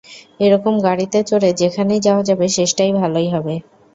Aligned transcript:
এরকম 0.39 0.73
গাড়িতে 0.85 1.19
চড়ে 1.29 1.49
যেখানেই 1.61 2.01
যাওয়া 2.01 2.23
যাবে 2.29 2.45
শেষটাই 2.55 2.91
ভালোই 2.99 3.27
হবে। 3.33 3.55